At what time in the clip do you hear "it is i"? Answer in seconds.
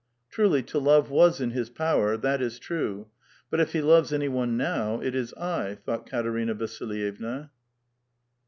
4.99-5.75